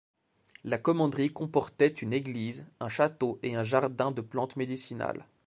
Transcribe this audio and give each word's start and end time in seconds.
La 0.63 0.79
commanderie 0.79 1.31
comportait 1.31 1.85
une 1.87 2.11
église, 2.11 2.65
un 2.79 2.89
château, 2.89 3.37
et 3.43 3.53
un 3.55 3.63
jardin 3.63 4.09
de 4.11 4.21
plantes 4.21 4.55
médicinales. 4.55 5.27